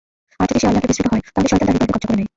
[0.41, 2.29] আর যদি সে আল্লাহকে বিস্মৃত হয়, তাহলে শয়তান তার হৃদয়কে কব্জা করে নেয়।